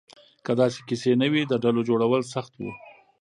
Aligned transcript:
که 0.45 0.51
داسې 0.61 0.79
کیسې 0.87 1.11
نه 1.21 1.27
وې، 1.31 1.41
د 1.47 1.53
ډلو 1.63 1.81
جوړول 1.89 2.21
سخت 2.33 2.51
وو. 2.55 2.71